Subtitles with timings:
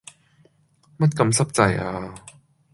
[0.97, 2.15] 乜咁濕滯呀？